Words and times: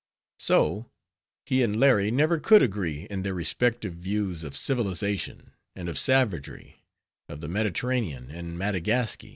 So 0.39 0.89
he 1.45 1.61
and 1.61 1.79
Larry 1.79 2.09
never 2.09 2.39
could 2.39 2.63
agree 2.63 3.05
in 3.11 3.21
their 3.21 3.35
respective 3.35 3.93
views 3.93 4.43
of 4.43 4.57
civilization, 4.57 5.51
and 5.75 5.87
of 5.87 5.99
savagery, 5.99 6.81
of 7.29 7.39
the 7.39 7.47
Mediterranean 7.47 8.31
and 8.31 8.57
_Madagasky. 8.57 9.29